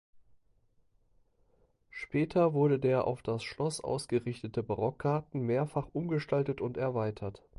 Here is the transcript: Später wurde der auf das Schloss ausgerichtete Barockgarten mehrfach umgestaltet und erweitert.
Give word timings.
Später 1.91 2.53
wurde 2.53 2.79
der 2.79 3.05
auf 3.05 3.21
das 3.21 3.43
Schloss 3.43 3.79
ausgerichtete 3.81 4.63
Barockgarten 4.63 5.41
mehrfach 5.41 5.89
umgestaltet 5.93 6.59
und 6.59 6.75
erweitert. 6.75 7.43